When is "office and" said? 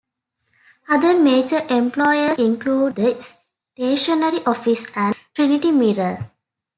4.47-5.15